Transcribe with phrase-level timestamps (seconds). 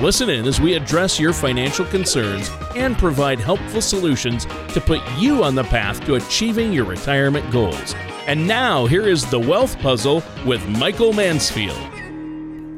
[0.00, 5.42] Listen in as we address your financial concerns and provide helpful solutions to put you
[5.42, 7.96] on the path to achieving your retirement goals.
[8.28, 11.76] And now, here is the Wealth Puzzle with Michael Mansfield.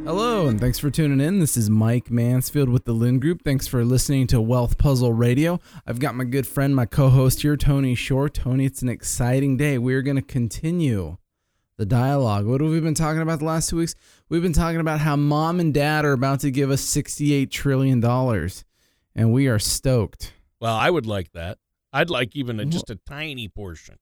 [0.06, 1.40] Hello, and thanks for tuning in.
[1.40, 3.42] This is Mike Mansfield with the Lind Group.
[3.44, 5.60] Thanks for listening to Wealth Puzzle Radio.
[5.86, 8.30] I've got my good friend, my co host here, Tony Shore.
[8.30, 9.76] Tony, it's an exciting day.
[9.76, 11.18] We're going to continue
[11.80, 12.44] the dialogue.
[12.44, 13.94] What have we been talking about the last two weeks?
[14.28, 18.04] We've been talking about how mom and dad are about to give us $68 trillion,
[19.16, 20.34] and we are stoked.
[20.60, 21.56] Well, I would like that.
[21.90, 23.96] I'd like even a, just a tiny portion.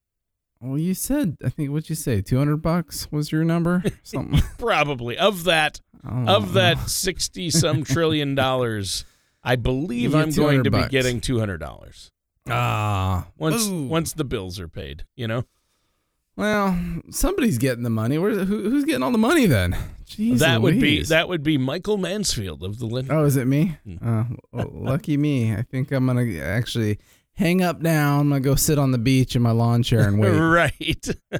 [0.59, 2.21] Well, you said, I think, what'd you say?
[2.21, 3.81] 200 bucks was your number?
[4.03, 4.41] Something.
[4.57, 5.17] Probably.
[5.17, 9.05] Of that, of that 60 some trillion dollars,
[9.41, 10.87] I believe I'm going to bucks.
[10.87, 12.11] be getting $200.
[12.49, 13.83] Ah, Once ooh.
[13.83, 15.45] once the bills are paid, you know?
[16.39, 18.17] Well, somebody's getting the money.
[18.17, 19.75] Where's who, who's getting all the money then?
[20.05, 23.11] Jeez that would be that would be Michael Mansfield of the Lind.
[23.11, 23.75] Oh, is it me?
[23.85, 23.97] Mm.
[24.01, 25.53] Uh, well, lucky me.
[25.53, 26.97] I think I'm gonna actually
[27.33, 28.21] hang up now.
[28.21, 30.29] I'm gonna go sit on the beach in my lawn chair and wait.
[30.39, 31.09] right.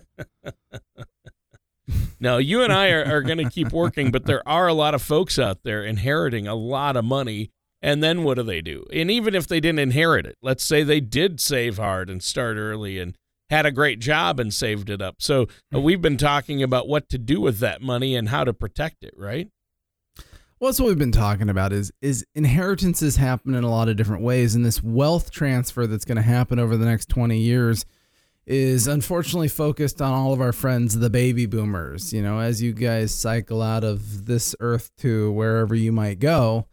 [2.20, 4.94] no, you and I are, are going to keep working, but there are a lot
[4.94, 7.52] of folks out there inheriting a lot of money.
[7.82, 8.86] And then what do they do?
[8.92, 12.58] And even if they didn't inherit it, let's say they did save hard and start
[12.58, 13.16] early and
[13.50, 15.16] had a great job and saved it up.
[15.20, 18.54] So uh, we've been talking about what to do with that money and how to
[18.54, 19.50] protect it, right?
[20.60, 21.72] Well, that's what we've been talking about.
[21.72, 26.04] Is is inheritances happen in a lot of different ways, and this wealth transfer that's
[26.04, 27.86] going to happen over the next 20 years
[28.46, 32.12] is unfortunately focused on all of our friends, the baby boomers.
[32.12, 36.66] You know, as you guys cycle out of this earth to wherever you might go,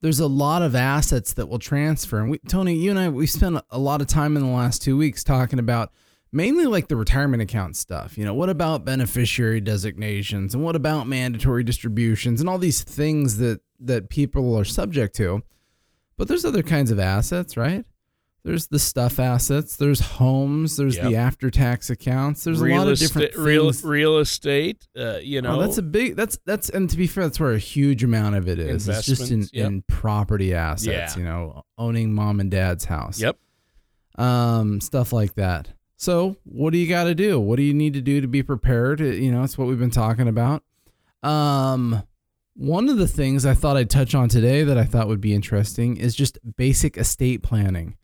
[0.00, 2.18] there's a lot of assets that will transfer.
[2.18, 4.82] And we, Tony, you and I, we spent a lot of time in the last
[4.82, 5.92] two weeks talking about
[6.32, 8.18] mainly like the retirement account stuff.
[8.18, 13.38] You know, what about beneficiary designations and what about mandatory distributions and all these things
[13.38, 15.42] that that people are subject to.
[16.16, 17.84] But there's other kinds of assets, right?
[18.44, 19.76] There's the stuff assets.
[19.76, 20.76] There's homes.
[20.76, 21.04] There's Yep.
[21.04, 22.44] the after tax accounts.
[22.44, 24.88] There's real a lot of different real real estate.
[24.96, 26.16] Uh, you know, Oh, that's a big.
[26.16, 28.88] That's that's and to be fair, that's where a huge amount of it is.
[28.88, 29.66] It's just in, yep.
[29.66, 30.86] in property assets.
[31.14, 31.18] Yeah.
[31.18, 33.20] You know, owning mom and dad's house.
[33.20, 33.36] Yep.
[34.16, 35.68] Um, stuff like that.
[36.00, 37.40] So, what do you got to do?
[37.40, 39.00] What do you need to do to be prepared?
[39.00, 40.62] You know, it's what we've been talking about.
[41.24, 42.04] Um,
[42.54, 45.34] one of the things I thought I'd touch on today that I thought would be
[45.34, 47.96] interesting is just basic estate planning.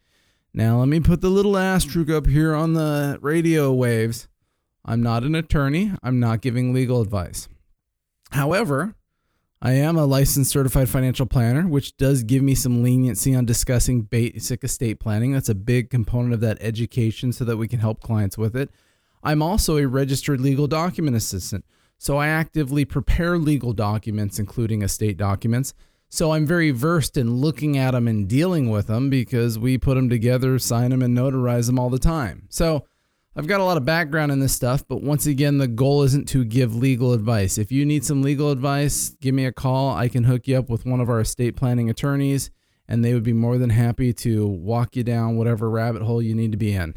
[0.53, 4.27] Now, let me put the little asterisk up here on the radio waves.
[4.85, 5.93] I'm not an attorney.
[6.03, 7.49] I'm not giving legal advice.
[8.33, 8.97] However,
[9.67, 14.03] I am a licensed certified financial planner, which does give me some leniency on discussing
[14.03, 15.33] basic estate planning.
[15.33, 18.69] That's a big component of that education so that we can help clients with it.
[19.23, 21.65] I'm also a registered legal document assistant.
[21.97, 25.73] So I actively prepare legal documents, including estate documents.
[26.11, 29.95] So I'm very versed in looking at them and dealing with them because we put
[29.95, 32.49] them together, sign them, and notarize them all the time.
[32.51, 32.85] So
[33.37, 36.29] I've got a lot of background in this stuff, but once again, the goal isn't
[36.29, 37.59] to give legal advice.
[37.59, 39.91] If you need some legal advice, give me a call.
[39.95, 42.51] I can hook you up with one of our estate planning attorneys,
[42.87, 46.35] and they would be more than happy to walk you down whatever rabbit hole you
[46.35, 46.95] need to be in.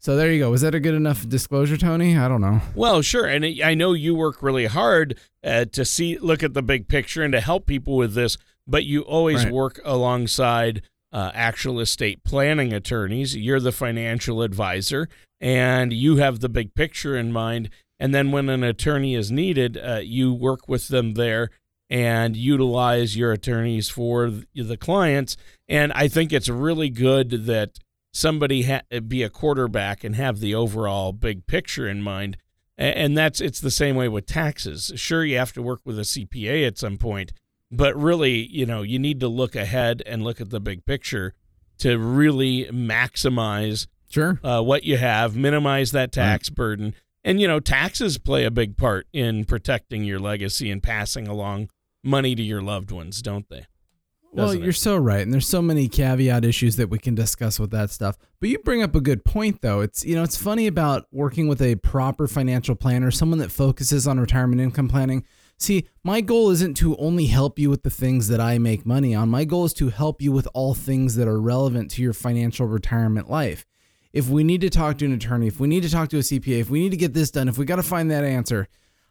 [0.00, 0.50] So there you go.
[0.50, 2.18] Was that a good enough disclosure, Tony?
[2.18, 2.60] I don't know.
[2.74, 6.62] Well, sure, and I know you work really hard uh, to see, look at the
[6.62, 8.36] big picture, and to help people with this.
[8.66, 9.52] But you always Right.
[9.52, 13.36] work alongside uh, actual estate planning attorneys.
[13.36, 15.08] You're the financial advisor,
[15.40, 17.70] and you have the big picture in mind.
[18.00, 21.50] And then when an attorney is needed, uh, you work with them there
[21.88, 25.36] and utilize your attorneys for the clients.
[25.68, 27.78] And I think it's really good that
[28.14, 32.38] somebody ha- be a quarterback and have the overall big picture in mind.
[32.78, 34.92] And that's it's the same way with taxes.
[34.96, 37.32] Sure, you have to work with a CPA at some point,
[37.72, 41.34] but really, you know, you need to look ahead and look at the big picture
[41.78, 44.38] to really maximize Sure.
[44.44, 46.94] uh, what you have, minimize that tax burden.
[47.24, 51.70] And, you know, taxes play a big part in protecting your legacy and passing along
[52.04, 53.66] money to your loved ones, don't they?
[54.32, 54.64] Well, Doesn't it?
[54.64, 57.90] you're so right, and there's so many caveat issues that we can discuss with that
[57.90, 58.16] stuff.
[58.40, 59.80] But you bring up a good point, though.
[59.82, 64.06] It's you know it's funny about working with a proper financial planner, someone that focuses
[64.08, 65.24] on retirement income planning.
[65.62, 69.14] See, my goal isn't to only help you with the things that I make money
[69.14, 69.28] on.
[69.28, 72.66] My goal is to help you with all things that are relevant to your financial
[72.66, 73.64] retirement life.
[74.12, 76.20] if we need to talk to an attorney, if we need to talk to a
[76.20, 78.66] CPA, if we need to get this done, if we got to find that answer,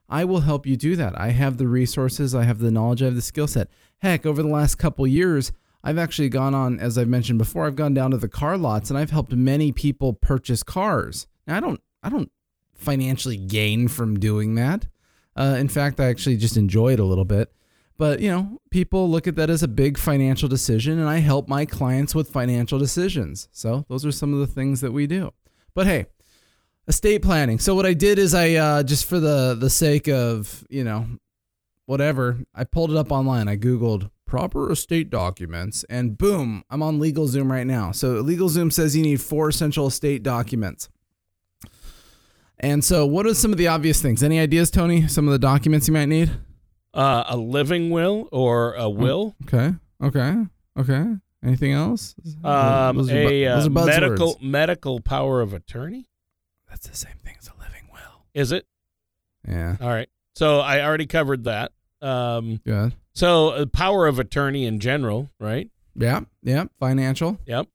[0.09, 1.17] I will help you do that.
[1.17, 3.69] I have the resources, I have the knowledge, I have the skill set.
[3.99, 5.53] Heck, over the last couple years,
[5.85, 8.89] I've actually gone on, as I've mentioned before, I've gone down to the car lots
[8.89, 11.27] and I've helped many people purchase cars.
[11.47, 12.29] Now, I don't, I don't
[12.73, 14.87] financially gain from doing that.
[15.35, 17.51] Uh, in fact, I actually just enjoy it a little bit.
[17.97, 21.47] But, you know, people look at that as a big financial decision, and I help
[21.47, 23.47] my clients with financial decisions.
[23.51, 25.33] So, those are some of the things that we do.
[25.75, 26.07] But hey,
[26.87, 27.59] estate planning.
[27.59, 31.05] So, what I did is I, uh, just for the, the sake of, you know,
[31.85, 33.47] whatever, I pulled it up online.
[33.47, 37.91] I Googled proper estate documents, and boom, I'm on LegalZoom right now.
[37.91, 40.89] So, LegalZoom says you need four essential estate documents.
[42.61, 44.21] And so, what are some of the obvious things?
[44.23, 45.07] Any ideas, Tony?
[45.07, 46.31] Some of the documents you might need?
[46.93, 49.35] Uh, a living will or a will.
[49.45, 49.73] Okay.
[50.03, 50.35] Okay.
[50.77, 51.05] Okay.
[51.43, 52.13] Anything else?
[52.43, 53.85] Um, Those are bu- a uh, are buzzwords.
[53.87, 56.07] medical medical power of attorney.
[56.69, 58.25] That's the same thing as a living will.
[58.35, 58.65] Is it?
[59.47, 59.75] Yeah.
[59.81, 60.07] All right.
[60.35, 61.71] So I already covered that.
[62.01, 62.93] Um, Good.
[63.13, 65.69] so uh, power of attorney in general, right?
[65.95, 66.21] Yeah.
[66.43, 66.65] Yeah.
[66.79, 67.39] Financial.
[67.47, 67.67] Yep.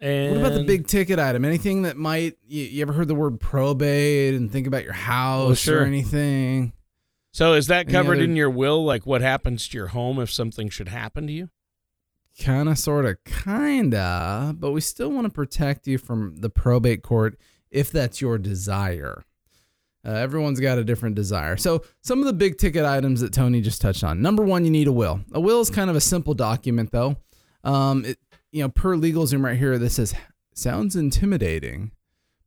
[0.00, 1.44] And What about the big ticket item?
[1.44, 5.58] Anything that might you, you ever heard the word probate and think about your house
[5.58, 5.80] sure.
[5.82, 6.72] or anything?
[7.32, 8.84] So is that Any covered other- in your will?
[8.84, 11.50] Like what happens to your home if something should happen to you?
[12.42, 17.02] Kind of, sort of, kinda, but we still want to protect you from the probate
[17.02, 17.38] court
[17.70, 19.24] if that's your desire.
[20.06, 21.56] Uh, everyone's got a different desire.
[21.56, 24.20] So, some of the big ticket items that Tony just touched on.
[24.20, 25.20] Number one, you need a will.
[25.32, 27.16] A will is kind of a simple document, though.
[27.64, 28.18] Um, it,
[28.52, 30.14] you know, per LegalZoom right here, this says
[30.54, 31.92] sounds intimidating,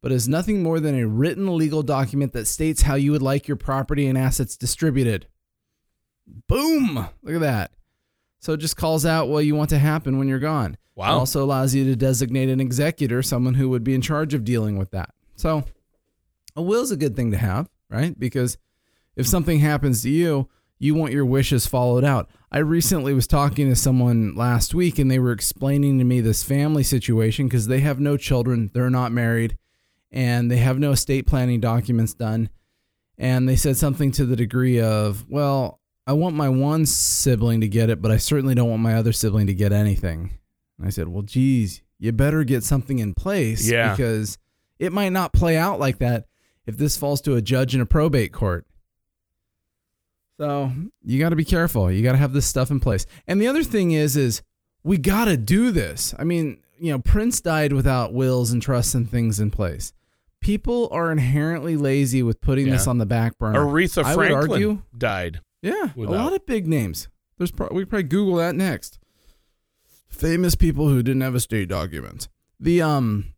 [0.01, 3.47] but is nothing more than a written legal document that states how you would like
[3.47, 5.27] your property and assets distributed.
[6.47, 7.07] Boom!
[7.23, 7.71] Look at that.
[8.39, 10.73] So it just calls out what you want to happen when you're gone.
[10.73, 11.19] It Wow.
[11.19, 14.77] also allows you to designate an executor, someone who would be in charge of dealing
[14.77, 15.09] with that.
[15.35, 15.63] So
[16.55, 18.17] a will is a good thing to have, right?
[18.19, 18.57] Because
[19.15, 20.49] if something happens to you,
[20.79, 22.29] you want your wishes followed out.
[22.51, 26.41] I recently was talking to someone last week and they were explaining to me this
[26.43, 29.57] family situation because they have no children, they're not married,
[30.11, 32.49] and they have no estate planning documents done.
[33.17, 37.67] And they said something to the degree of, well, I want my one sibling to
[37.67, 40.31] get it, but I certainly don't want my other sibling to get anything.
[40.79, 43.91] And I said, well, geez, you better get something in place Yeah.
[43.91, 44.37] because
[44.79, 46.25] it might not play out like that
[46.65, 48.65] if this falls to a judge in a probate court.
[50.39, 50.71] So
[51.03, 51.91] you got to be careful.
[51.91, 53.06] You got to have this stuff in place.
[53.27, 54.41] And the other thing is, is
[54.83, 56.15] we got to do this.
[56.18, 59.91] I mean, you know, Prince died without wills and trusts and things in place.
[60.39, 63.59] People are inherently lazy with putting this on the back burner.
[63.59, 65.41] Aretha I would Franklin argue- died.
[65.62, 67.09] Yeah, without- a lot of big names.
[67.38, 68.97] There's pro- we probably Google that next.
[70.07, 72.30] Famous people who didn't have estate documents.
[72.62, 73.33] The um,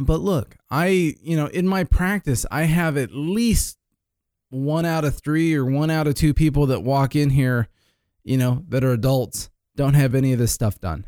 [0.00, 3.76] but look, I you know in my practice I have at least
[4.52, 7.68] one out of three or one out of two people that walk in here,
[8.22, 11.06] you know, that are adults don't have any of this stuff done.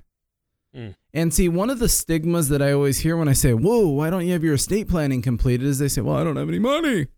[0.75, 0.94] Mm.
[1.12, 4.08] And see, one of the stigmas that I always hear when I say, "Whoa, why
[4.08, 6.58] don't you have your estate planning completed?" is they say, "Well, I don't have any
[6.58, 7.08] money."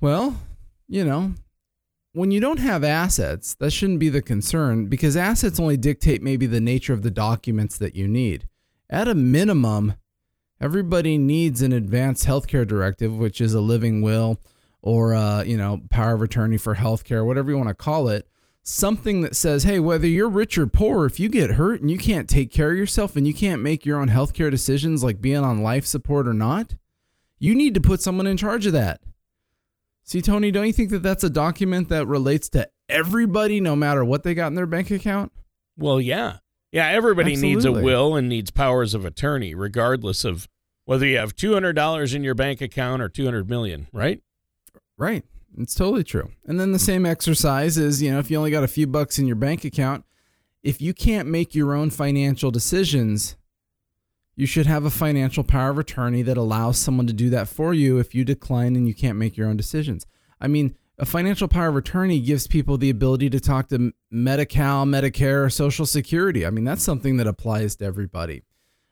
[0.00, 0.40] Well,
[0.88, 1.34] you know,
[2.12, 6.46] when you don't have assets, that shouldn't be the concern because assets only dictate maybe
[6.46, 8.46] the nature of the documents that you need.
[8.88, 9.94] At a minimum,
[10.60, 14.38] everybody needs an advanced healthcare directive, which is a living will
[14.82, 18.26] or uh, you know, power of attorney for healthcare, whatever you want to call it.
[18.62, 21.96] Something that says, hey, whether you're rich or poor, if you get hurt and you
[21.96, 25.38] can't take care of yourself and you can't make your own healthcare decisions like being
[25.38, 26.74] on life support or not,
[27.38, 29.00] you need to put someone in charge of that.
[30.04, 34.04] See, Tony, don't you think that that's a document that relates to everybody, no matter
[34.04, 35.32] what they got in their bank account?
[35.76, 36.38] Well, yeah.
[36.72, 40.48] Yeah, everybody needs a will and needs powers of attorney, regardless of
[40.84, 44.20] whether you have $200 in your bank account or 200 million, right?
[45.00, 45.24] Right.
[45.56, 46.30] It's totally true.
[46.46, 49.18] And then the same exercise is, you know, if you only got a few bucks
[49.18, 50.04] in your bank account,
[50.62, 53.36] if you can't make your own financial decisions,
[54.36, 57.72] you should have a financial power of attorney that allows someone to do that for
[57.72, 60.06] you if you decline and you can't make your own decisions.
[60.38, 64.84] I mean, a financial power of attorney gives people the ability to talk to Medi-Cal,
[64.84, 66.44] Medicare, or Social Security.
[66.44, 68.42] I mean, that's something that applies to everybody.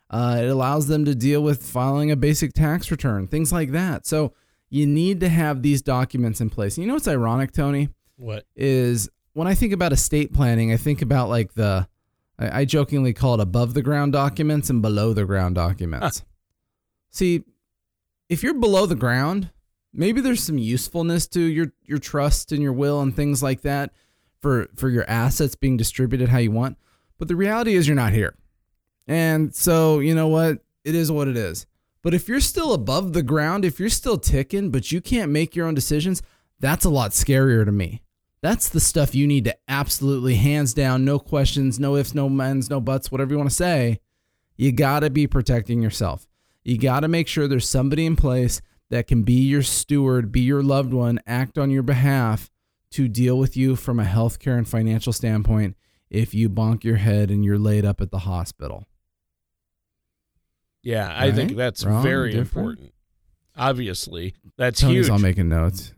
[0.08, 4.06] Uh, it allows them to deal with filing a basic tax return, things like that.
[4.06, 4.32] So
[4.70, 6.76] you need to have these documents in place.
[6.76, 8.44] And you know what's ironic, Tony, What?
[8.56, 11.88] is when I think about estate planning, I think about like the,
[12.38, 16.24] I, I jokingly call it above the ground documents and below the ground documents.
[17.10, 17.44] See,
[18.28, 19.50] if you're below the ground,
[19.92, 23.92] maybe there's some usefulness to your your trust and your will and things like that
[24.42, 26.76] for for your assets being distributed how you want.
[27.18, 28.34] But the reality is you're not here.
[29.06, 30.58] And so, you know what?
[30.84, 31.66] It is what it is.
[32.02, 35.56] But if you're still above the ground, if you're still ticking, but you can't make
[35.56, 36.22] your own decisions,
[36.60, 38.02] that's a lot scarier to me.
[38.40, 42.70] That's the stuff you need to absolutely, hands down, no questions, no ifs, no mens,
[42.70, 44.00] no buts, whatever you want to say.
[44.56, 46.26] You got to be protecting yourself.
[46.62, 50.40] You got to make sure there's somebody in place that can be your steward, be
[50.40, 52.50] your loved one, act on your behalf
[52.92, 55.76] to deal with you from a healthcare and financial standpoint
[56.10, 58.84] if you bonk your head and you're laid up at the hospital.
[60.82, 62.02] Yeah, I think that's Wrong?
[62.02, 62.46] very Different?
[62.80, 62.92] important.
[63.56, 64.86] Obviously, that's huge.
[64.88, 65.10] Tony's huge.
[65.10, 65.92] all making notes.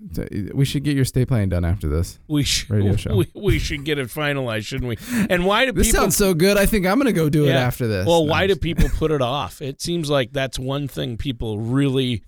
[0.55, 2.19] We should get your estate plan done after this.
[2.27, 3.15] we should radio show.
[3.15, 4.97] We, we should get it finalized, shouldn't we?
[5.29, 6.57] And why do people This people sounds so good.
[6.57, 8.07] I think I'm gonna go do it after this.
[8.07, 9.61] Well, No, why do people put it off?
[9.61, 12.23] It seems like that's one thing people really,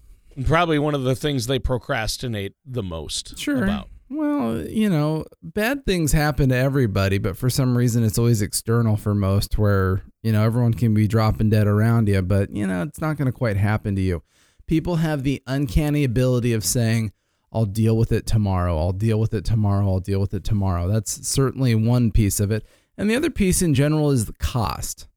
[0.45, 3.65] probably one of the things they procrastinate the most Sure.
[3.65, 3.89] about.
[4.15, 8.43] Well, um, you know, bad things happen to everybody, but for some reason it's always
[8.43, 12.67] external for most where, you know, everyone can be dropping dead around you, but, you
[12.67, 14.23] know, it's not going to quite happen to you.
[14.67, 17.13] People have the uncanny ability of saying,
[17.53, 18.79] I'll deal with it tomorrow.
[18.79, 19.87] I'll deal with it tomorrow.
[19.87, 20.89] I'll deal with it tomorrow.
[20.89, 22.67] That's certainly one piece of it.
[22.99, 25.09] And the other piece in general is the cost.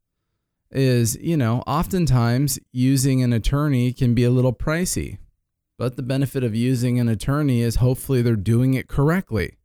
[0.70, 5.18] Is, you know, oftentimes using an attorney can be a little pricey.
[5.78, 9.58] But the benefit of using an attorney is hopefully they're doing it correctly.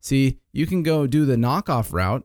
[0.00, 2.24] See, you can go do the knockoff route.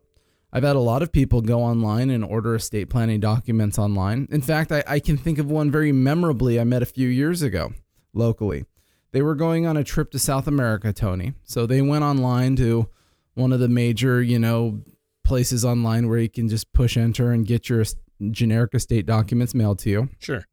[0.51, 4.27] I've had a lot of people go online and order estate planning documents online.
[4.31, 7.41] In fact, I, I can think of one very memorably I met a few years
[7.41, 7.73] ago
[8.13, 8.65] locally.
[9.11, 11.33] They were going on a trip to South America, Tony.
[11.43, 12.89] So they went online to
[13.35, 14.81] one of the major, you know,
[15.23, 17.83] places online where you can just push enter and get your
[18.31, 20.09] generic estate documents mailed to you.
[20.19, 20.45] Sure.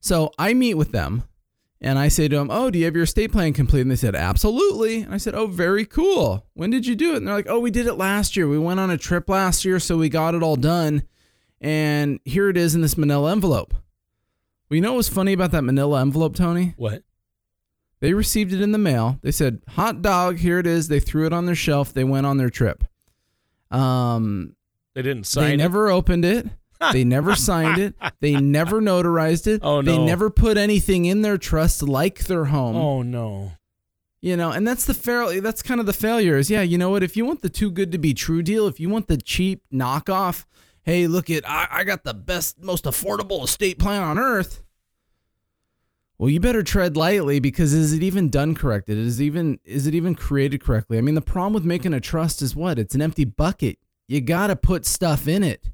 [0.00, 1.24] So I meet with them
[1.82, 3.82] and I say to them, Oh, do you have your estate plan complete?
[3.82, 5.02] And they said, Absolutely.
[5.02, 6.46] And I said, Oh, very cool.
[6.54, 7.18] When did you do it?
[7.18, 8.48] And they're like, Oh, we did it last year.
[8.48, 11.02] We went on a trip last year, so we got it all done.
[11.60, 13.74] And here it is in this manila envelope.
[13.74, 16.72] Well, you know what was funny about that manila envelope, Tony?
[16.76, 17.02] What?
[18.00, 19.18] They received it in the mail.
[19.22, 20.88] They said, Hot dog, here it is.
[20.88, 21.92] They threw it on their shelf.
[21.92, 22.82] They went on their trip.
[23.70, 24.56] Um,
[24.94, 25.58] They didn't sign they it.
[25.58, 26.46] never opened it.
[26.92, 27.94] They never signed it.
[28.20, 29.60] They never notarized it.
[29.72, 29.92] Oh, no.
[29.92, 32.74] They never put anything in their trust like their home.
[32.76, 33.52] Oh no.
[34.20, 35.40] You know, and that's the fair.
[35.40, 36.36] That's kind of the failure.
[36.36, 37.02] Is yeah, you know what?
[37.02, 39.62] If you want the too good to be true deal, if you want the cheap
[39.72, 40.44] knockoff,
[40.82, 44.62] hey, look at I, I got the best, most affordable estate plan on earth.
[46.18, 48.96] Well, you better tread lightly because is it even done corrected?
[48.96, 50.98] Is it even is it even created correctly?
[50.98, 52.78] I mean, the problem with making a trust is what?
[52.78, 53.78] It's an empty bucket.
[54.06, 55.71] You got to put stuff in it,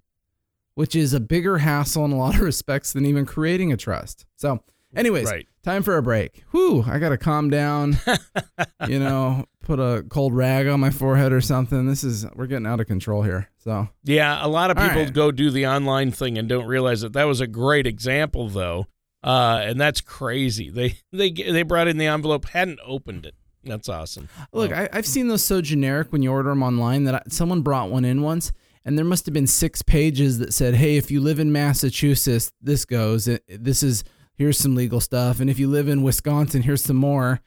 [0.79, 4.25] which is a bigger hassle in a lot of respects than even creating a trust.
[4.37, 4.63] So,
[4.95, 5.47] anyways, Right.
[5.65, 6.45] time for a break.
[6.53, 7.99] Whew, I got to calm down.
[8.89, 11.87] you know, put a cold rag on my forehead or something.
[11.87, 13.51] This is we're getting out of control here.
[13.59, 15.13] So, Yeah, a lot of people right.
[15.13, 18.87] go do the online thing and don't realize that that was a great example though.
[19.25, 20.71] Uh, and that's crazy.
[20.71, 23.35] They they they brought in the envelope, hadn't opened it.
[23.65, 24.29] That's awesome.
[24.53, 24.75] Look, Oh.
[24.77, 27.91] I, I've seen those so generic when you order them online that I, someone brought
[27.91, 28.53] one in once,
[28.85, 32.53] and there must have been six pages that said, "Hey, if you live in Massachusetts,
[32.61, 33.29] this goes.
[33.49, 34.05] This is
[34.35, 37.41] here's some legal stuff, and if you live in Wisconsin, here's some more."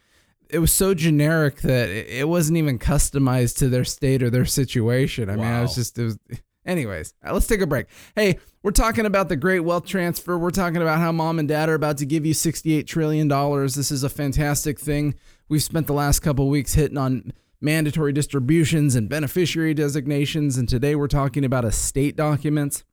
[0.49, 5.29] It was so generic that it, wasn't even customized to their state or their situation.
[5.29, 6.19] I mean, I was just it was.
[6.65, 7.87] Anyways, uh, let's take a break.
[8.15, 10.37] Hey, we're talking about the great wealth transfer.
[10.37, 13.27] We're talking about how mom and dad are about to give you $68 trillion.
[13.27, 15.15] This is a fantastic thing.
[15.49, 20.95] We've spent the last couple weeks hitting on mandatory distributions and beneficiary designations, and today
[20.95, 22.83] we're talking about estate documents.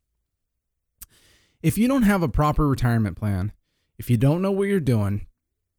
[1.61, 3.51] If you don't have a proper retirement plan,
[3.97, 5.25] if you don't know what you're doing,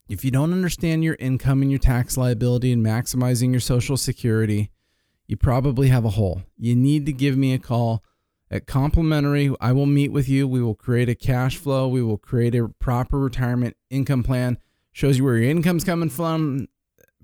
[0.09, 4.71] if you don't understand your income and your tax liability and maximizing your social security,
[5.29, 6.43] you probably have a hole.
[6.59, 8.03] You need to give me a call
[8.51, 9.55] at complimentary.
[9.61, 10.49] I will meet with you.
[10.49, 11.87] We will create a cash flow.
[11.87, 14.59] We will create a proper retirement income plan.
[14.91, 16.67] Shows you where your income's coming from,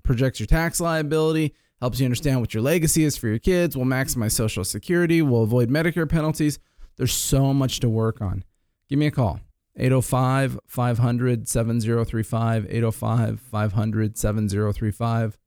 [0.07, 3.77] projects your tax liability, helps you understand what your legacy is for your kids.
[3.77, 5.21] We'll maximize social security.
[5.21, 6.57] We'll avoid Medicare penalties.
[6.97, 8.43] There's so much to work on.
[8.89, 9.39] Give me a call.
[9.77, 12.65] 805 500 7035.
[12.69, 15.37] 805 500 7035.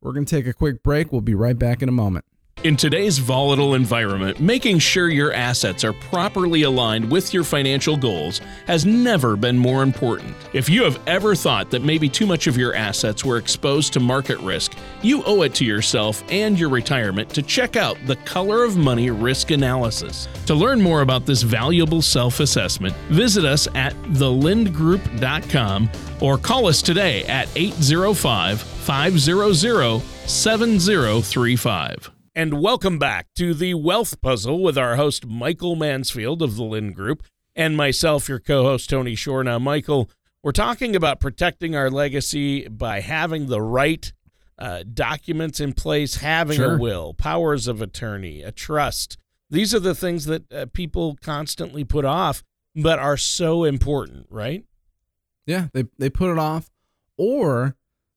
[0.00, 1.12] We're going to take a quick break.
[1.12, 2.24] We'll be right back in a moment.
[2.66, 8.40] In today's volatile environment, making sure your assets are properly aligned with your financial goals
[8.66, 10.34] has never been more important.
[10.52, 14.00] If you have ever thought that maybe too much of your assets were exposed to
[14.00, 18.64] market risk, you owe it to yourself and your retirement to check out the Color
[18.64, 20.26] of Money Risk Analysis.
[20.46, 25.88] To learn more about this valuable self assessment, visit us at thelindgroup.com
[26.20, 32.15] or call us today at 805 500 7035.
[32.38, 36.94] And welcome back to the Wealth Puzzle with our host, Michael Mansfield of the Lind
[36.94, 37.22] Group,
[37.54, 39.42] and myself, your co host, Tony Shore.
[39.42, 40.10] Now, Michael,
[40.42, 44.12] we're talking about protecting our legacy by having the right
[44.58, 46.76] uh, documents in place, having Sure.
[46.76, 49.16] a will, powers of attorney, a trust.
[49.48, 52.42] These are the things that uh, people constantly put off,
[52.74, 54.62] but are so important, right?
[55.46, 56.68] Yeah, they they put it off,
[57.16, 57.76] or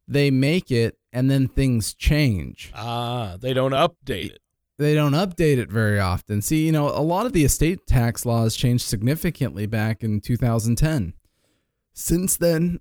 [0.10, 2.72] they make it and then things change.
[2.76, 4.40] Ah, they don't update it.
[4.78, 6.42] They don't update it very often.
[6.42, 11.14] See, you know, a lot of the estate tax laws changed significantly back in 2010.
[11.94, 12.80] Since then,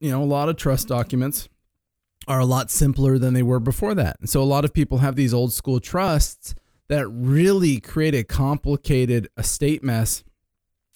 [0.00, 1.50] you know, a lot of trust documents
[2.26, 4.16] are a lot simpler than they were before that.
[4.20, 6.54] And so a lot of people have these old school trusts
[6.88, 10.24] that really create a complicated estate mess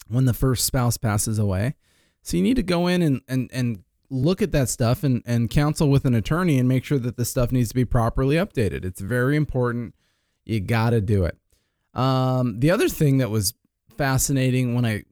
[0.08, 1.74] when the first spouse passes away.
[2.22, 5.50] So you need to go in and, and, and look at that stuff and, and
[5.50, 8.84] counsel with an attorney and make sure that the stuff needs to be properly updated.
[8.84, 9.94] It's very important.
[10.44, 11.36] You got to do it.
[11.94, 13.54] Um, the other thing that was
[13.96, 15.04] fascinating when I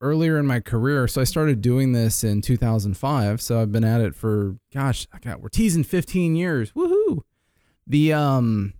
[0.00, 3.40] earlier in my career, so I started doing this in 2005.
[3.40, 6.72] So I've been at it for gosh, I got we're teasing 15 years.
[6.72, 7.20] Woohoo!
[7.86, 8.74] The um,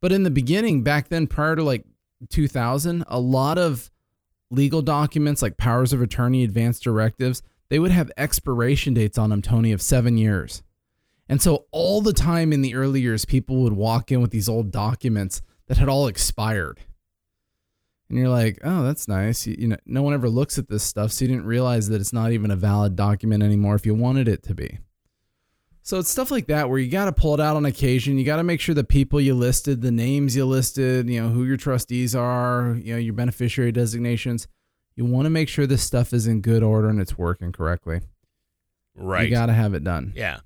[0.00, 1.84] but in the beginning, back then, prior to like
[2.28, 3.90] 2000, a lot of
[4.50, 9.42] legal documents like powers of attorney, advanced directives, they would have expiration dates on them,
[9.42, 10.62] Tony, of seven years.
[11.28, 14.48] And so all the time in the early years, people would walk in with these
[14.48, 16.80] old documents that had all expired.
[18.08, 19.46] And you're like, oh, that's nice.
[19.46, 22.00] You, you know, no one ever looks at this stuff, so you didn't realize that
[22.00, 24.78] it's not even a valid document anymore if you wanted it to be.
[25.82, 28.18] So it's stuff like that where you got to pull it out on occasion.
[28.18, 31.28] You got to make sure the people you listed, the names you listed, you know,
[31.28, 34.48] who your trustees are, you know, your beneficiary designations.
[34.98, 38.00] You want to make sure this stuff is in good order and it's working correctly.
[38.96, 39.28] Right.
[39.28, 40.12] You got to have it done.
[40.16, 40.40] Yeah.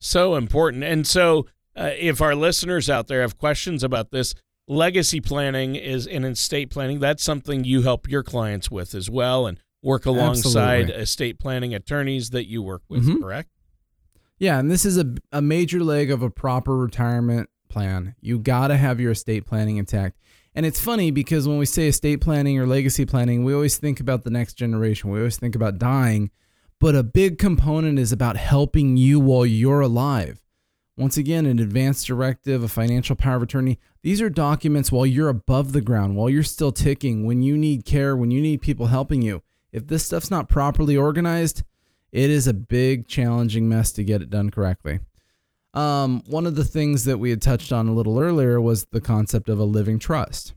[0.00, 0.84] So important.
[0.84, 4.34] And so, uh, if our listeners out there have questions about this,
[4.66, 6.98] legacy planning is in estate planning.
[6.98, 11.02] That's something you help your clients with as well and work alongside Absolutely.
[11.02, 13.20] estate planning attorneys that you work with, Mhm.
[13.20, 13.50] correct?
[14.38, 18.14] Yeah, and this is a, a major leg of a proper retirement plan.
[18.22, 20.16] You got to have your estate planning intact.
[20.54, 23.98] And it's funny because when we say estate planning or legacy planning, we always think
[23.98, 25.10] about the next generation.
[25.10, 26.30] We always think about dying,
[26.78, 30.40] but a big component is about helping you while you're alive.
[30.96, 35.28] Once again, an advance directive, a financial power of attorney, these are documents while you're
[35.28, 38.86] above the ground, while you're still ticking, when you need care, when you need people
[38.86, 39.42] helping you.
[39.72, 41.64] If this stuff's not properly organized,
[42.12, 45.00] it is a big, challenging mess to get it done correctly.
[45.74, 49.00] Um, one of the things that we had touched on a little earlier was the
[49.00, 50.54] concept of a living trust.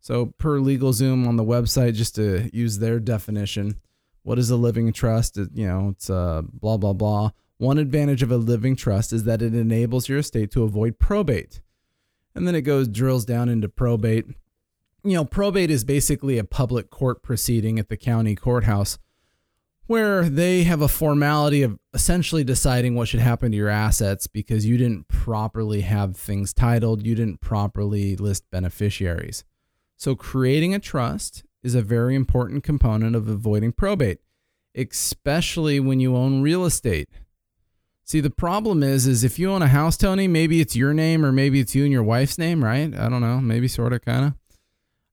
[0.00, 3.78] So, per LegalZoom on the website, just to use their definition,
[4.22, 5.38] what is a living trust?
[5.38, 7.30] It- you know, it's uh, blah, blah, blah.
[7.58, 11.60] One advantage of a living trust is that it enables your estate to avoid probate.
[12.34, 14.26] And then it goes, drills down into probate.
[15.04, 18.98] You know, probate is basically a public court proceeding at the county courthouse
[19.88, 24.66] where they have a formality of essentially deciding what should happen to your assets because
[24.66, 29.44] you didn't properly have things titled, you didn't properly list beneficiaries.
[29.96, 34.18] So, creating a trust is a very important component of avoiding probate,
[34.76, 37.08] especially when you own real estate.
[38.04, 41.24] See, the problem is, is if you own a house, Tony, maybe it's your name
[41.24, 42.94] or maybe it's you and your wife's name, right?
[42.94, 44.34] I don't know, maybe sort of, kind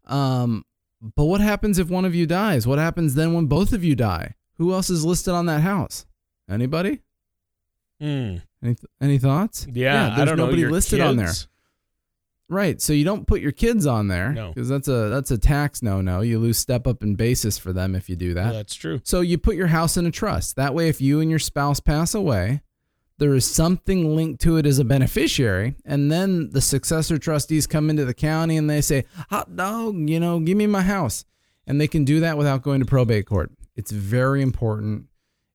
[0.05, 0.13] of.
[0.13, 0.65] Um,
[1.01, 2.67] but what happens if one of you dies?
[2.67, 4.35] What happens then when both of you die?
[4.57, 6.05] Who else is listed on that house?
[6.49, 7.01] Anybody?
[7.99, 8.37] Hmm.
[8.63, 9.67] Any any thoughts?
[9.71, 10.45] Yeah, I there's don't know.
[10.45, 11.31] nobody listed on there.
[12.47, 12.79] Right.
[12.79, 14.49] So you don't put your kids on there No.
[14.53, 16.21] because that's a that's a tax no no.
[16.21, 18.53] You lose step up in basis for them if you do that.
[18.53, 19.01] That's true.
[19.03, 20.55] So you put your house in a trust.
[20.55, 22.61] That way, if you and your spouse pass away,
[23.17, 25.75] there is something linked to it as a beneficiary.
[25.85, 30.19] And then the successor trustees come into the county and they say, hot dog, you
[30.19, 31.25] know, give me my house.
[31.65, 33.51] And they can do that without going to probate court.
[33.75, 35.05] It's very important.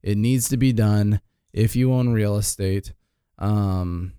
[0.02, 1.20] It needs to be done
[1.52, 2.92] if you own real estate.
[3.38, 4.12] Um,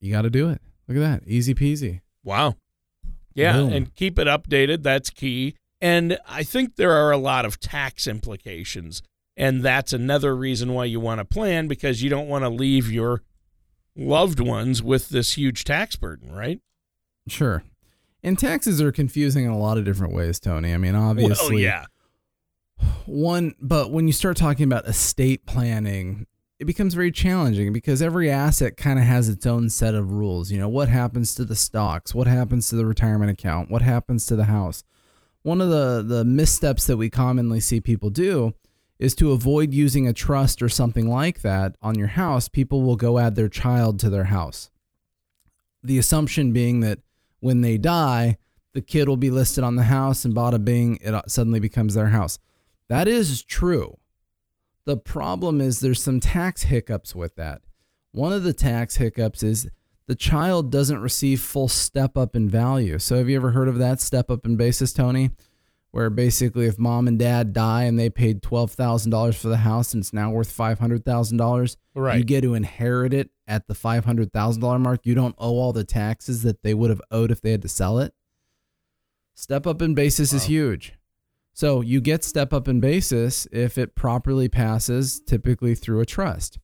[0.00, 0.60] you got to do it.
[0.88, 1.22] Look at that.
[1.28, 2.00] Easy peasy.
[2.24, 2.56] Wow.
[3.34, 3.72] Yeah, Boom.
[3.72, 4.82] and keep it updated.
[4.82, 5.54] That's key.
[5.80, 9.02] And I think there are a lot of tax implications.
[9.36, 12.90] And that's another reason why you want to plan because you don't want to leave
[12.92, 13.22] your
[13.96, 16.60] loved ones with this huge tax burden, right?
[17.28, 17.64] Sure.
[18.22, 20.72] And taxes are confusing in a lot of different ways, Tony.
[20.74, 21.84] I mean, obviously, Well, yeah.
[23.06, 26.26] One but when you start talking about estate planning
[26.62, 30.52] it becomes very challenging because every asset kind of has its own set of rules.
[30.52, 32.14] You know what happens to the stocks?
[32.14, 33.68] What happens to the retirement account?
[33.68, 34.84] What happens to the house?
[35.42, 38.54] One of the the missteps that we commonly see people do
[39.00, 42.94] is to avoid using a trust or something like that on your house people will
[42.94, 44.70] go add their child to their house.
[45.82, 47.00] The assumption being that
[47.40, 48.38] when they die,
[48.72, 51.94] the kid will be listed on the house and bada bing, it uh, suddenly becomes
[51.94, 52.38] their house.
[52.92, 53.96] That is true.
[54.84, 57.62] The problem is there's some tax hiccups with that.
[58.10, 59.70] One of the tax hiccups is
[60.08, 62.98] the child doesn't receive full step up in value.
[62.98, 65.30] So have you ever heard of that step up in basis, Tony?
[65.90, 70.02] Where basically if mom and dad die and they paid $12,000 for the house and
[70.02, 72.18] it's now worth $500,000, Right.
[72.18, 75.06] you get to inherit it at the $500,000 mark.
[75.06, 77.68] You don't owe all the taxes that they would have owed if they had to
[77.70, 78.12] sell it.
[79.32, 80.92] Step up in basis is huge.
[81.52, 86.58] So you get step up in basis if it properly passes, typically through a trust.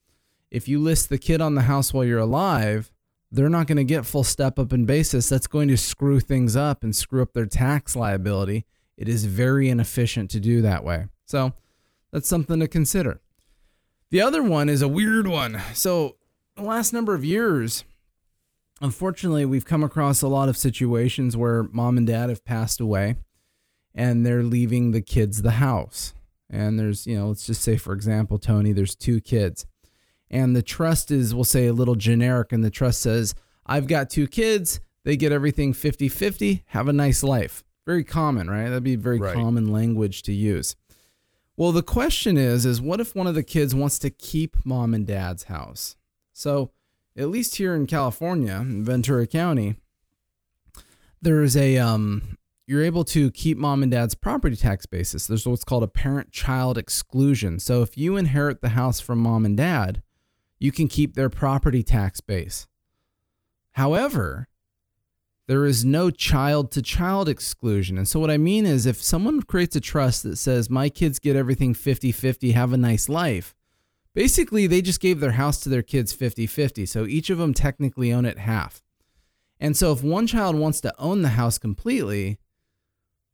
[0.51, 2.90] If you list the kid on the house while you're alive,
[3.31, 5.29] they're not going to get full step up in basis.
[5.29, 8.64] That's going to screw things up and screw up their tax liability.
[8.96, 11.07] It is very inefficient to do that way.
[11.27, 11.53] So
[12.11, 13.20] that's something to consider.
[14.11, 15.61] The other one is a weird one.
[15.74, 16.16] So,
[16.57, 17.85] the last number of years,
[18.81, 23.16] unfortunately, we've come across a lot of situations where mom and dad have passed away
[23.99, 26.15] and they're leaving the kids the house.
[26.49, 29.67] And there's, you know, let's just say, for example, Tony, there's two kids.
[30.31, 32.53] And the trust is, we'll say, a little generic.
[32.53, 33.35] And the trust says,
[33.67, 34.79] I've got two kids.
[35.03, 36.63] They get everything 50 50.
[36.67, 37.65] Have a nice life.
[37.87, 38.69] Very common, right?
[38.69, 39.35] That'd be very Right.
[39.35, 40.77] common language to use.
[41.57, 44.95] Well, the question is, is what if one of the kids wants to keep mom
[44.95, 45.97] and dad's house?
[46.33, 46.71] So,
[47.17, 49.75] at least here in California, in Ventura County,
[51.21, 52.37] there is a um,
[52.68, 55.26] you're able to keep mom and dad's property tax basis.
[55.26, 57.59] There's what's called a parent-child exclusion.
[57.61, 60.02] So, if you inherit the house from mom and dad,
[60.59, 62.66] you can keep their property tax base.
[63.72, 64.48] However,
[65.46, 67.96] there is no child to child exclusion.
[67.96, 71.18] And so, what I mean is, if someone creates a trust that says, my kids
[71.18, 73.54] get everything 50 50, have a nice life,
[74.14, 76.85] basically they just gave their house to their kids 50 50.
[76.85, 78.83] So, each of them technically own it half.
[79.59, 82.38] And so, if one child wants to own the house completely,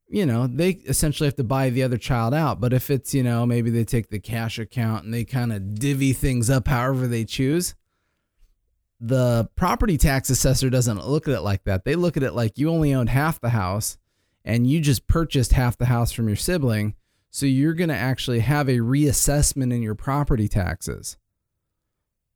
[0.09, 2.61] you know, they essentially have to buy the other child out.
[2.61, 5.75] But if it's, you know, maybe they take the cash account and they kind of
[5.77, 7.75] divvy things up however they choose,
[9.01, 11.85] the property tax assessor doesn't look at it like that.
[11.85, 13.99] They look at it like you only owned half the house
[14.45, 16.95] and you just purchased half the house from your sibling.
[17.31, 21.17] So you're going to actually have a reassessment in your property taxes.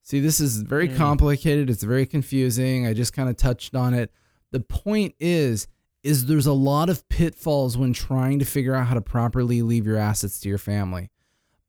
[0.02, 0.96] See, this is very Mm.
[0.96, 1.70] complicated.
[1.70, 2.86] It's very confusing.
[2.86, 4.10] I just kind of touched on it.
[4.50, 5.68] The point is
[6.02, 9.86] is there's a lot of pitfalls when trying to figure out how to properly leave
[9.86, 11.10] your assets to your family.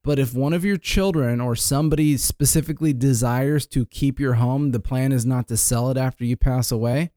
[0.02, 4.80] But if one of your children or somebody specifically desires to keep your home, the
[4.80, 7.10] plan is not to sell it after you pass away.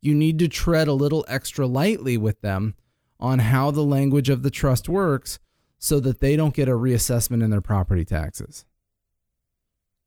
[0.00, 2.74] You need to tread a little extra lightly with them
[3.20, 5.38] on how the language of the trust works
[5.78, 8.64] so that they don't get a reassessment in their property taxes.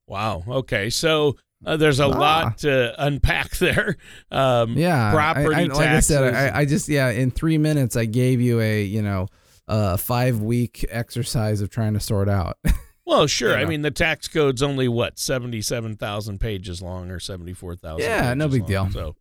[0.08, 0.44] Wow.
[0.48, 0.90] Okay.
[0.90, 2.08] So uh, there's a Ah.
[2.08, 3.98] lot to unpack there.
[4.32, 6.52] Um, Yeah, I- Property I, like I said, taxes.
[6.54, 9.28] I, I just yeah, in three minutes I gave you a you know
[9.68, 12.58] a five week exercise of trying to sort out.
[13.04, 13.58] Well, sure.
[13.58, 18.06] I mean, the tax code's only what seventy-seven thousand pages long, or seventy-four thousand.
[18.06, 18.90] Yeah, no big deal.
[18.92, 19.16] So,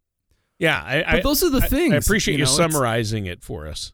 [0.61, 1.95] yeah, I, but I, those are the I- things.
[1.95, 3.93] I appreciate you, know, it's- summarizing it for us.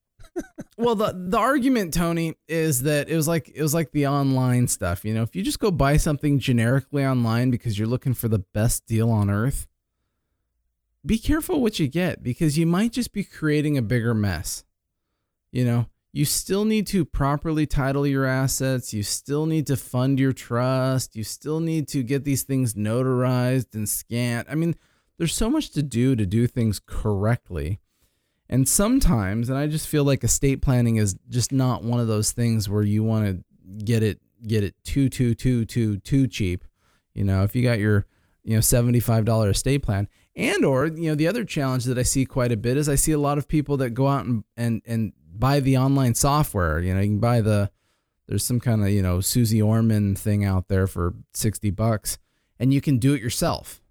[0.79, 4.69] Well, the the argument, Tony, is that it was like it was like the online
[4.69, 5.07] stuff.
[5.07, 8.41] You know, if you just go buy something generically online because you're looking for the
[8.41, 9.67] best deal on earth,
[11.05, 14.65] be careful what you get because you might just be creating a bigger mess.
[15.51, 18.93] You know, you still need to properly title your assets.
[18.93, 21.17] You still need to fund your trust.
[21.17, 24.47] You still need to get these things notarized and scanned.
[24.51, 24.75] I mean,
[25.17, 27.81] there's so much to do to do things correctly.
[28.49, 32.33] And sometimes, and I just feel like estate planning is just not one of those
[32.33, 36.65] things where you want to get it get it too too too too too cheap.
[37.15, 38.07] You know, if you got your
[38.45, 41.99] you know seventy five dollar estate plan, and or you know the other challenge that
[41.99, 44.27] I see quite a bit is I see a lot of people that go out
[44.27, 46.81] and and and buy the online software.
[46.81, 47.71] You know, you can buy the
[48.29, 52.19] there's some kind of you know Susie Orman thing out there for sixty bucks,
[52.61, 53.83] and you can do it yourself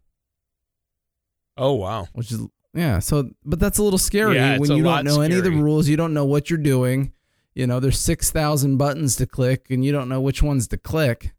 [1.57, 2.07] Oh wow.
[2.13, 2.41] which is
[2.75, 2.99] yeah.
[2.99, 5.87] So, but that's a little scary Yeah, when you don't know any of the rules.
[5.87, 7.13] You don't know what you're doing.
[7.53, 10.77] You know, there's six thousand buttons to click, and you don't know which ones to
[10.77, 11.33] click.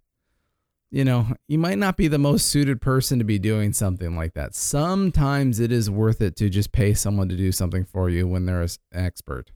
[0.91, 4.33] You know, you might not be the most suited person to be doing something like
[4.35, 4.55] that.
[4.55, 8.47] Sometimes it is worth it to just pay someone to do something for you when
[8.47, 9.53] they're an expert.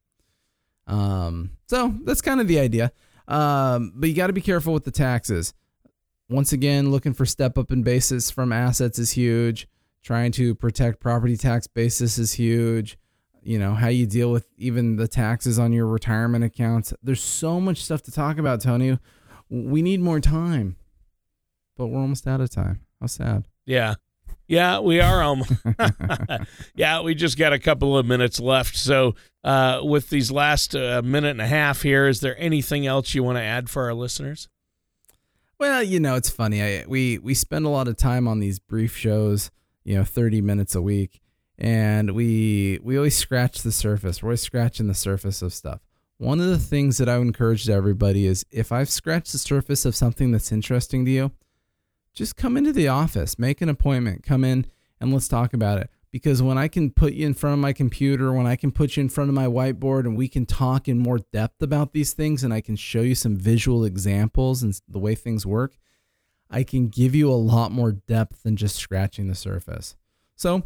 [0.86, 2.92] Um, so that's kind of the idea.
[3.26, 5.54] Um, but you got to be careful with the taxes.
[6.28, 9.66] Once again, looking for step up in basis from assets is huge
[10.02, 12.98] trying to protect property tax basis is huge
[13.42, 17.60] you know how you deal with even the taxes on your retirement accounts there's so
[17.60, 18.98] much stuff to talk about tony
[19.48, 20.76] we need more time
[21.76, 23.94] but we're almost out of time how sad Yeah.
[24.46, 25.52] Yeah, we are almost.
[26.74, 28.76] yeah, we just got a couple of minutes left.
[28.76, 33.14] So, uh, with these last uh, minute and a half here, is there anything else
[33.14, 34.48] you want to add for our listeners?
[35.60, 36.60] Well, you know, it's funny.
[36.62, 39.52] I, we we spend a lot of time on these brief shows,
[39.84, 41.20] you know, 30 minutes a week,
[41.58, 44.22] and we we always scratch the surface.
[44.22, 45.80] We're always scratching the surface of stuff.
[46.18, 49.38] One of the things that I would encourage to everybody is if I've scratched the
[49.38, 51.32] surface of something that's interesting to you,
[52.14, 54.66] just come into the office, make an appointment, come in
[55.00, 55.88] and let's talk about it.
[56.10, 58.96] Because when I can put you in front of my computer, when I can put
[58.96, 62.12] you in front of my whiteboard and we can talk in more depth about these
[62.12, 65.78] things and I can show you some visual examples and the way things work,
[66.50, 69.96] I can give you a lot more depth than just scratching the surface.
[70.36, 70.64] So,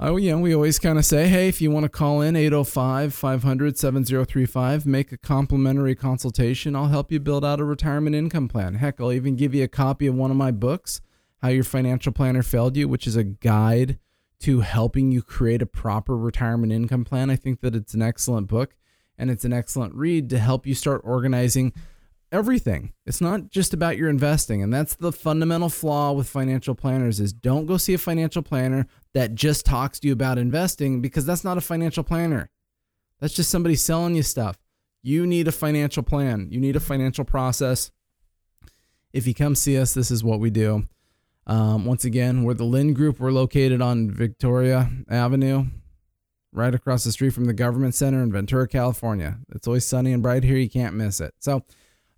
[0.00, 3.14] Oh, yeah, we always kind of say, hey, if you want to call in 805
[3.14, 6.74] 500 7035, make a complimentary consultation.
[6.74, 8.74] I'll help you build out a retirement income plan.
[8.74, 11.00] Heck, I'll even give you a copy of one of my books,
[11.42, 14.00] How Your Financial Planner Failed You, which is a guide
[14.40, 17.30] to helping you create a proper retirement income plan.
[17.30, 18.74] I think that it's an excellent book
[19.16, 21.72] and it's an excellent read to help you start organizing
[22.34, 22.92] everything.
[23.06, 24.60] It's not just about your investing.
[24.60, 28.86] And that's the fundamental flaw with financial planners is don't go see a financial planner
[29.14, 32.50] that just talks to you about investing because that's not a financial planner.
[33.20, 34.58] That's just somebody selling you stuff.
[35.00, 36.48] You need a financial plan.
[36.50, 37.92] You need a financial process.
[39.12, 40.88] If you come see us, this is what we do.
[41.46, 43.20] Um, once again, we're the Lind Group.
[43.20, 45.66] We're located on Victoria Avenue,
[46.52, 49.38] right across the street from the Government Center in Ventura, California.
[49.54, 50.56] It's always sunny and bright here.
[50.56, 51.34] You can't miss it.
[51.38, 51.62] So,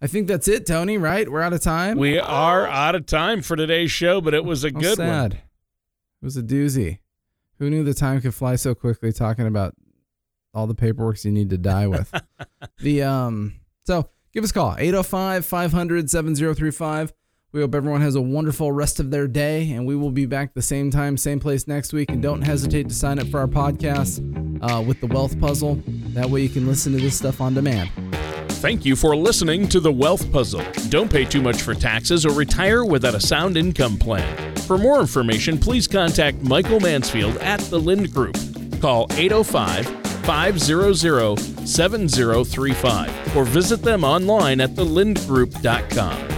[0.00, 0.98] I think that's it, Tony.
[0.98, 1.30] Right?
[1.30, 1.98] We're out of time.
[1.98, 5.32] We are out of time for today's show, but it was a How good sad.
[5.32, 5.32] one.
[5.32, 6.98] It was a doozy.
[7.58, 9.12] Who knew the time could fly so quickly?
[9.12, 9.74] Talking about
[10.52, 12.12] all the paperwork you need to die with.
[12.80, 13.54] the um.
[13.84, 17.12] So give us a call 805 500 7035.
[17.52, 20.52] We hope everyone has a wonderful rest of their day, and we will be back
[20.52, 22.10] the same time, same place next week.
[22.10, 24.20] And don't hesitate to sign up for our podcast
[24.62, 25.80] uh, with the Wealth Puzzle.
[25.86, 27.90] That way you can listen to this stuff on demand.
[28.66, 30.64] Thank you for listening to The Wealth Puzzle.
[30.88, 34.56] Don't pay too much for taxes or retire without a sound income plan.
[34.62, 38.36] For more information, please contact Michael Mansfield at the Lind Group.
[38.80, 39.86] Call 805
[40.26, 46.25] 500 7035 or visit them online at thelindgroup.com.